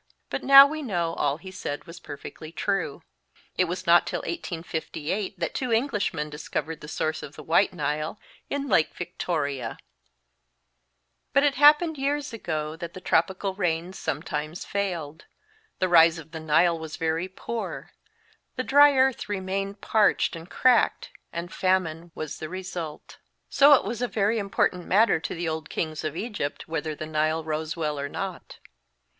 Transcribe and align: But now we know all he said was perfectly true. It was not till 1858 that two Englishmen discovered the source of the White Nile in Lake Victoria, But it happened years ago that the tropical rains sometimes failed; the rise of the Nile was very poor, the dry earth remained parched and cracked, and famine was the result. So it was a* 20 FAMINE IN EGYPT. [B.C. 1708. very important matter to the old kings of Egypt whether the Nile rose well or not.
But 0.31 0.43
now 0.43 0.65
we 0.65 0.81
know 0.81 1.13
all 1.13 1.37
he 1.37 1.51
said 1.51 1.85
was 1.85 1.99
perfectly 1.99 2.51
true. 2.51 3.03
It 3.55 3.65
was 3.65 3.85
not 3.85 4.07
till 4.07 4.21
1858 4.21 5.39
that 5.39 5.53
two 5.53 5.71
Englishmen 5.71 6.27
discovered 6.27 6.81
the 6.81 6.87
source 6.87 7.21
of 7.21 7.35
the 7.35 7.43
White 7.43 7.71
Nile 7.71 8.19
in 8.49 8.67
Lake 8.67 8.95
Victoria, 8.95 9.77
But 11.33 11.43
it 11.43 11.53
happened 11.53 11.99
years 11.99 12.33
ago 12.33 12.75
that 12.77 12.95
the 12.95 12.99
tropical 12.99 13.53
rains 13.53 13.99
sometimes 13.99 14.65
failed; 14.65 15.25
the 15.77 15.87
rise 15.87 16.17
of 16.17 16.31
the 16.31 16.39
Nile 16.39 16.79
was 16.79 16.95
very 16.95 17.27
poor, 17.27 17.91
the 18.55 18.63
dry 18.63 18.95
earth 18.95 19.29
remained 19.29 19.81
parched 19.81 20.35
and 20.35 20.49
cracked, 20.49 21.11
and 21.31 21.53
famine 21.53 22.11
was 22.15 22.39
the 22.39 22.49
result. 22.49 23.19
So 23.51 23.73
it 23.75 23.83
was 23.83 24.01
a* 24.01 24.07
20 24.07 24.09
FAMINE 24.09 24.09
IN 24.09 24.11
EGYPT. 24.11 24.17
[B.C. 24.17 24.17
1708. 24.17 24.21
very 24.23 24.39
important 24.79 24.87
matter 24.87 25.19
to 25.19 25.35
the 25.35 25.47
old 25.47 25.69
kings 25.69 26.03
of 26.03 26.17
Egypt 26.17 26.67
whether 26.67 26.95
the 26.95 27.05
Nile 27.05 27.43
rose 27.43 27.77
well 27.77 27.99
or 27.99 28.09
not. 28.09 28.57